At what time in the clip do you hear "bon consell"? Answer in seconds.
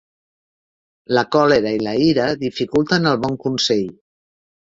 3.27-3.87